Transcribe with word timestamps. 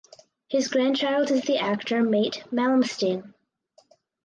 His 0.47 0.67
grandchild 0.67 1.29
is 1.29 1.41
the 1.43 1.59
actor 1.59 2.01
Mait 2.01 2.43
Malmsten. 2.51 3.35